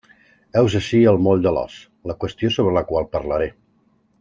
[0.61, 1.75] Heus ací el moll de l'os,
[2.13, 3.53] la qüestió sobre la qual parlaré.